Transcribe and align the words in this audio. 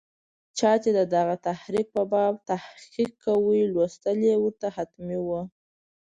چا 0.57 0.71
چې 0.83 0.89
د 0.97 0.99
دغه 1.15 1.35
تحریک 1.47 1.87
په 1.95 2.03
باب 2.11 2.33
تحقیق 2.51 3.11
کاوه، 3.23 3.55
لوستل 3.73 4.17
یې 4.29 4.35
ورته 4.43 4.67
حتمي 4.77 5.19
وو. 5.27 5.41